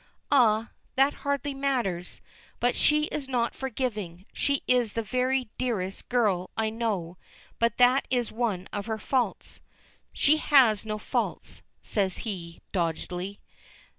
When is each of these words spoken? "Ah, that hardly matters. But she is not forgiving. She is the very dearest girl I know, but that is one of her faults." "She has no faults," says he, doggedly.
"Ah, 0.31 0.71
that 0.95 1.13
hardly 1.21 1.53
matters. 1.53 2.21
But 2.59 2.75
she 2.75 3.03
is 3.13 3.29
not 3.29 3.53
forgiving. 3.53 4.25
She 4.33 4.63
is 4.65 4.93
the 4.93 5.03
very 5.03 5.51
dearest 5.59 6.09
girl 6.09 6.49
I 6.57 6.71
know, 6.71 7.19
but 7.59 7.77
that 7.77 8.07
is 8.09 8.31
one 8.31 8.67
of 8.73 8.87
her 8.87 8.97
faults." 8.97 9.59
"She 10.11 10.37
has 10.37 10.87
no 10.87 10.97
faults," 10.97 11.61
says 11.83 12.17
he, 12.25 12.61
doggedly. 12.71 13.39